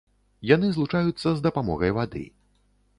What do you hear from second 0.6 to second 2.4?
злучаюцца з дапамогай вады.